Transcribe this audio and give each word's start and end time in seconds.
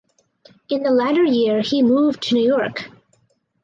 In 0.67 0.81
the 0.81 0.89
latter 0.89 1.23
year 1.23 1.61
he 1.61 1.83
moved 1.83 2.23
to 2.23 2.33
New 2.33 2.41
York. 2.47 2.89